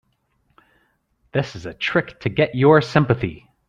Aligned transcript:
This 1.31 1.55
is 1.55 1.67
a 1.67 1.75
trick 1.75 2.19
to 2.21 2.29
get 2.29 2.55
your 2.55 2.81
sympathy. 2.81 3.47